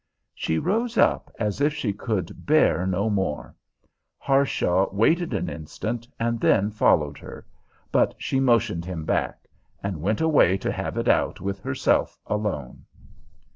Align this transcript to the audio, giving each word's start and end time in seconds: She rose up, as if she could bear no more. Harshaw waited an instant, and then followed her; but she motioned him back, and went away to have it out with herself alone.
She 0.33 0.57
rose 0.57 0.97
up, 0.97 1.31
as 1.37 1.61
if 1.61 1.75
she 1.75 1.93
could 1.93 2.47
bear 2.47 2.87
no 2.87 3.07
more. 3.07 3.55
Harshaw 4.17 4.89
waited 4.91 5.31
an 5.31 5.47
instant, 5.47 6.07
and 6.19 6.39
then 6.39 6.71
followed 6.71 7.19
her; 7.19 7.45
but 7.91 8.15
she 8.17 8.39
motioned 8.39 8.83
him 8.83 9.05
back, 9.05 9.45
and 9.83 10.01
went 10.01 10.19
away 10.19 10.57
to 10.57 10.71
have 10.71 10.97
it 10.97 11.07
out 11.07 11.39
with 11.39 11.59
herself 11.59 12.17
alone. 12.25 12.83